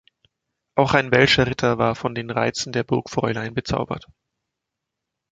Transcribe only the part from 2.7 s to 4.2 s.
der Burgfräulein bezaubert.